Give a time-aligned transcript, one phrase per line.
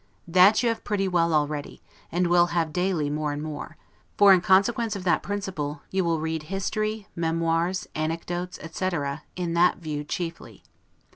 [0.27, 1.79] That you have pretty well already,
[2.11, 3.77] and will have daily more and more;
[4.17, 9.77] for, in consequence of that principle, you will read history, memoirs, anecdotes, etc., in that
[9.77, 10.63] view chiefly.